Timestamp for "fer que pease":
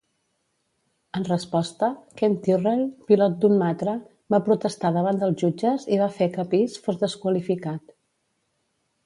6.17-6.83